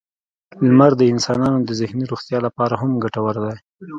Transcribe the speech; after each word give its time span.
•لمر 0.67 0.91
د 0.97 1.01
انسانانو 1.13 1.57
د 1.63 1.71
ذهني 1.79 2.05
روغتیا 2.11 2.39
لپاره 2.47 2.73
هم 2.81 2.91
ګټور 3.03 3.35
دی. 3.43 3.55